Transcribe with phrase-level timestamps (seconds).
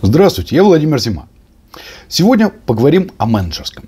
[0.00, 1.26] Здравствуйте, я Владимир Зима.
[2.08, 3.84] Сегодня поговорим о менеджерском.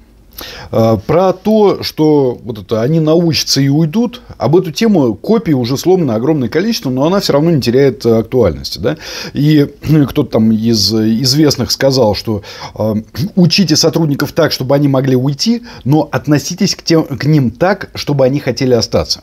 [0.73, 5.77] Э, про то, что вот это, они научатся и уйдут, об эту тему копий уже
[5.77, 8.81] сломано огромное количество, но она все равно не теряет э, актуальности.
[8.81, 8.97] Да?
[9.35, 9.69] И
[10.09, 12.43] кто-то там из известных сказал, что
[12.75, 12.95] э,
[13.37, 18.25] учите сотрудников так, чтобы они могли уйти, но относитесь к, тем, к ним так, чтобы
[18.25, 19.23] они хотели остаться.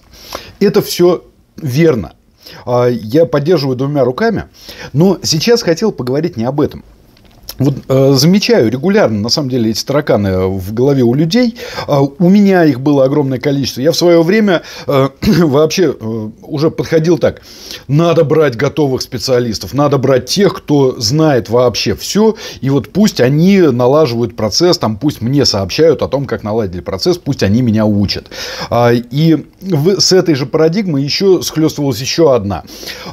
[0.62, 1.26] Это все
[1.58, 2.14] верно.
[2.66, 4.46] Э, я поддерживаю двумя руками,
[4.94, 6.84] но сейчас хотел поговорить не об этом–
[7.60, 11.56] вот э, замечаю регулярно, на самом деле, эти тараканы в голове у людей.
[11.88, 13.82] Э, у меня их было огромное количество.
[13.82, 17.42] Я в свое время э, вообще э, уже подходил так.
[17.88, 22.36] Надо брать готовых специалистов, надо брать тех, кто знает вообще все.
[22.62, 27.18] И вот пусть они налаживают процесс, там пусть мне сообщают о том, как наладили процесс,
[27.18, 28.28] пусть они меня учат.
[28.70, 29.46] Э, и
[29.98, 32.64] с этой же парадигмой еще схлестывалась еще одна.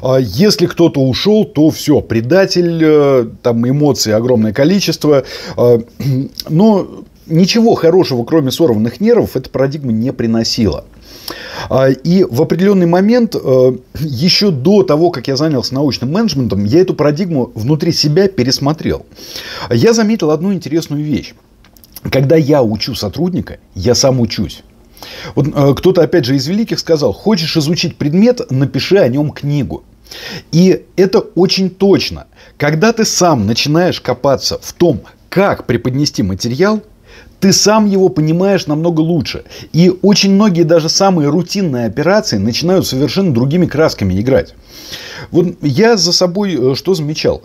[0.02, 5.24] Э, если кто-то ушел, то все, предатель, там эмоции огромные огромное количество.
[5.56, 5.80] А,
[6.48, 10.85] но ничего хорошего, кроме сорванных нервов, эта парадигма не приносила.
[11.71, 16.80] А, и в определенный момент, а, еще до того, как я занялся научным менеджментом, я
[16.80, 19.07] эту парадигму внутри себя пересмотрел.
[19.71, 21.35] Я заметил одну интересную вещь.
[22.10, 24.63] Когда я учу сотрудника, я сам учусь.
[25.35, 25.46] Вот
[25.79, 29.85] кто-то, опять же, из великих сказал, хочешь изучить предмет, напиши о нем книгу.
[30.52, 32.27] И это очень точно.
[32.57, 36.83] Когда ты сам начинаешь копаться в том, как преподнести материал,
[37.41, 39.45] ты сам его понимаешь намного лучше.
[39.73, 44.55] И очень многие даже самые рутинные операции начинают совершенно другими красками играть.
[45.30, 47.43] Вот я за собой э, что замечал?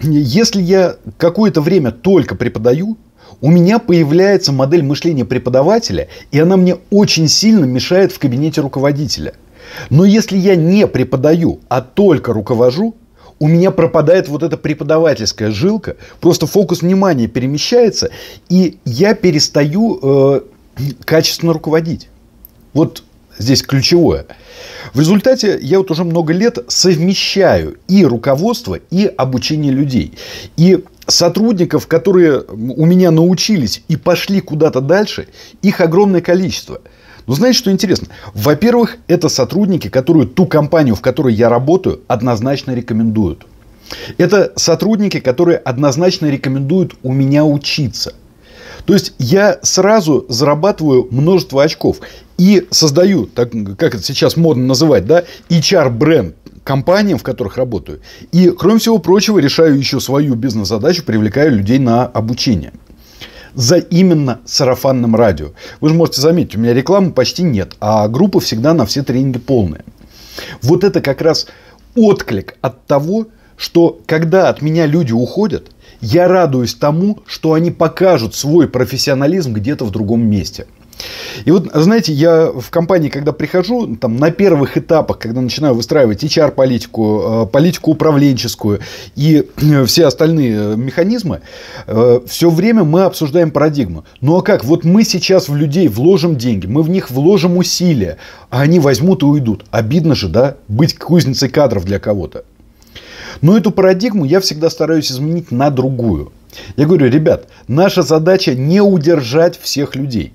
[0.00, 2.96] Если я какое-то время только преподаю,
[3.40, 9.34] у меня появляется модель мышления преподавателя, и она мне очень сильно мешает в кабинете руководителя.
[9.90, 12.94] Но если я не преподаю, а только руковожу,
[13.38, 18.10] у меня пропадает вот эта преподавательская жилка, просто фокус внимания перемещается,
[18.48, 20.40] и я перестаю э,
[21.04, 22.08] качественно руководить.
[22.72, 23.02] Вот
[23.38, 24.26] здесь ключевое.
[24.94, 30.12] В результате я вот уже много лет совмещаю и руководство, и обучение людей.
[30.56, 35.26] И сотрудников, которые у меня научились и пошли куда-то дальше,
[35.62, 36.80] их огромное количество–
[37.32, 38.08] но знаете, что интересно?
[38.34, 43.46] Во-первых, это сотрудники, которые ту компанию, в которой я работаю, однозначно рекомендуют.
[44.18, 48.12] Это сотрудники, которые однозначно рекомендуют у меня учиться.
[48.84, 52.00] То есть я сразу зарабатываю множество очков
[52.36, 58.02] и создаю, так, как это сейчас модно называть, да, HR-бренд компаниям, в которых работаю.
[58.32, 62.74] И, кроме всего прочего, решаю еще свою бизнес-задачу, привлекаю людей на обучение
[63.54, 65.50] за именно сарафанным радио.
[65.80, 69.38] Вы же можете заметить, у меня рекламы почти нет, а группа всегда на все тренинги
[69.38, 69.84] полные.
[70.62, 71.46] Вот это как раз
[71.94, 73.26] отклик от того,
[73.56, 75.70] что когда от меня люди уходят,
[76.00, 80.66] я радуюсь тому, что они покажут свой профессионализм где-то в другом месте–
[81.44, 86.22] и вот, знаете, я в компании, когда прихожу, там, на первых этапах, когда начинаю выстраивать
[86.24, 88.80] HR-политику, э, политику управленческую
[89.16, 91.40] и э, все остальные э, механизмы,
[92.26, 94.04] все время мы обсуждаем парадигму.
[94.20, 94.64] Ну а как?
[94.64, 98.18] Вот мы сейчас в людей вложим деньги, мы в них вложим усилия,
[98.50, 99.64] а они возьмут и уйдут.
[99.70, 102.44] Обидно же, да, быть кузницей кадров для кого-то.
[103.40, 106.32] Но эту парадигму я всегда стараюсь изменить на другую.
[106.76, 110.32] Я говорю, ребят, наша задача не удержать всех людей.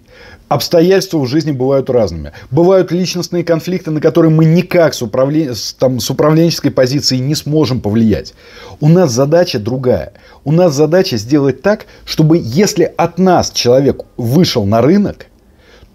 [0.48, 2.32] Обстоятельства в жизни бывают разными.
[2.52, 5.54] Бывают личностные конфликты, на которые мы никак с, управлен...
[5.78, 8.34] там, с управленческой позиции не сможем повлиять.
[8.80, 10.14] У нас задача другая.
[10.46, 15.28] У нас задача сделать так, чтобы если от нас человек вышел на рынок,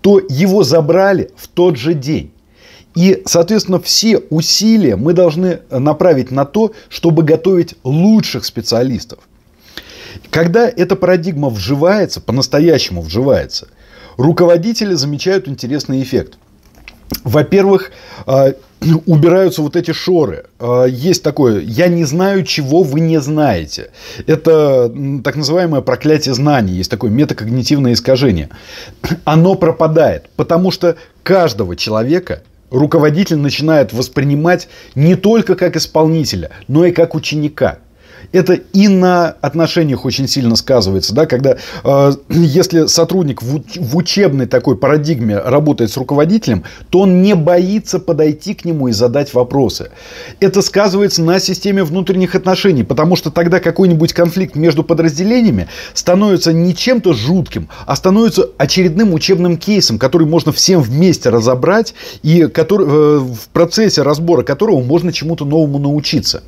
[0.02, 2.30] то его забрали в тот же день.
[2.94, 9.20] И, соответственно, все усилия мы должны направить на то, чтобы готовить лучших специалистов.
[10.30, 13.68] Когда эта парадигма вживается, по-настоящему вживается–
[14.16, 16.34] руководители замечают интересный эффект.
[17.24, 17.92] Во-первых,
[18.26, 18.52] а,
[19.06, 20.46] убираются вот эти шоры.
[20.58, 23.90] А, есть такое, я не знаю, чего вы не знаете.
[24.26, 24.92] Это
[25.22, 26.74] так называемое проклятие знаний.
[26.74, 28.48] Есть такое метакогнитивное искажение.
[29.24, 36.92] Оно пропадает, потому что каждого человека руководитель начинает воспринимать не только как исполнителя, но и
[36.92, 37.78] как ученика
[38.30, 44.46] это и на отношениях очень сильно сказывается, да, когда э, если сотрудник в, в учебной
[44.46, 49.90] такой парадигме работает с руководителем, то он не боится подойти к нему и задать вопросы.
[50.40, 56.74] Это сказывается на системе внутренних отношений, потому что тогда какой-нибудь конфликт между подразделениями становится не
[56.74, 63.18] чем-то жутким, а становится очередным учебным кейсом, который можно всем вместе разобрать и который, э,
[63.18, 66.42] в процессе разбора которого можно чему-то новому научиться.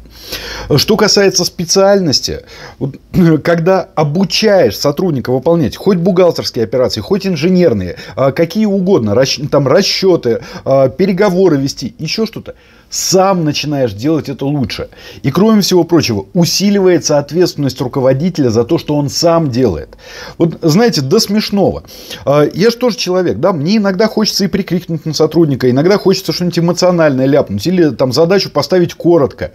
[0.77, 2.41] Что касается специалистов, специальности,
[3.43, 9.17] когда обучаешь сотрудника выполнять хоть бухгалтерские операции, хоть инженерные, а, какие угодно,
[9.51, 12.55] там расчеты, а, переговоры вести, еще что-то,
[12.91, 14.89] сам начинаешь делать это лучше.
[15.23, 19.97] И кроме всего прочего, усиливается ответственность руководителя за то, что он сам делает.
[20.39, 21.85] Вот знаете, до смешного.
[22.27, 26.33] А, я же тоже человек, да, мне иногда хочется и прикрикнуть на сотрудника, иногда хочется
[26.33, 29.53] что-нибудь эмоциональное ляпнуть или там задачу поставить коротко.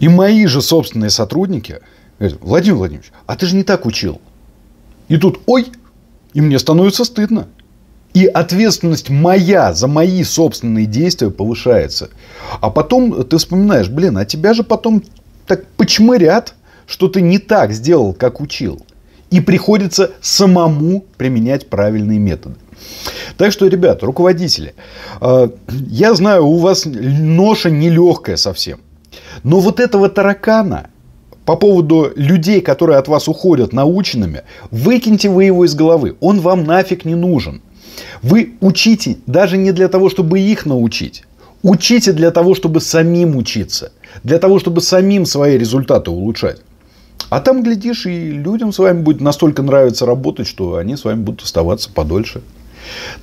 [0.00, 1.80] И мои же собственные сотрудники
[2.18, 4.20] говорят, Владимир Владимирович, а ты же не так учил.
[5.08, 5.66] И тут, ой,
[6.32, 7.48] и мне становится стыдно.
[8.14, 12.10] И ответственность моя за мои собственные действия повышается.
[12.60, 15.02] А потом ты вспоминаешь, блин, а тебя же потом
[15.46, 16.54] так почмырят,
[16.86, 18.84] что ты не так сделал, как учил.
[19.30, 22.56] И приходится самому применять правильные методы.
[23.38, 24.74] Так что, ребята, руководители,
[25.20, 28.80] э, я знаю, у вас ноша нелегкая совсем.
[29.42, 30.88] Но вот этого таракана
[31.44, 36.16] по поводу людей, которые от вас уходят наученными, выкиньте вы его из головы.
[36.20, 37.62] Он вам нафиг не нужен.
[38.22, 41.24] Вы учите даже не для того, чтобы их научить.
[41.62, 43.92] Учите для того, чтобы самим учиться.
[44.24, 46.60] Для того, чтобы самим свои результаты улучшать.
[47.30, 51.22] А там, глядишь, и людям с вами будет настолько нравиться работать, что они с вами
[51.22, 52.42] будут оставаться подольше.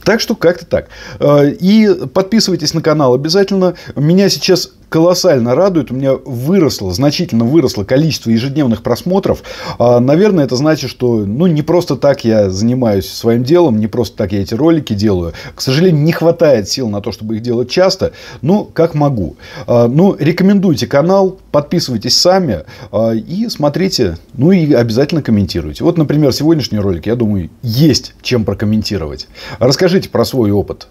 [0.04, 0.88] Так что как-то так.
[1.20, 3.76] Э, и подписывайтесь на канал обязательно.
[3.96, 5.92] Меня сейчас колоссально радует.
[5.92, 9.44] У меня выросло, значительно выросло количество ежедневных просмотров.
[9.78, 14.18] А, наверное, это значит, что ну, не просто так я занимаюсь своим делом, не просто
[14.18, 15.34] так я эти ролики делаю.
[15.56, 19.36] К сожалению, не хватает сил на то, чтобы их делать часто, но как могу.
[19.68, 25.84] А, ну, рекомендуйте канал, подписывайтесь сами а, и смотрите, ну и обязательно комментируйте.
[25.84, 29.28] Вот, например, сегодняшний ролик, я думаю, есть чем прокомментировать.
[29.60, 30.88] Расскажите про свой опыт.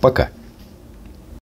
[0.00, 0.28] Пока.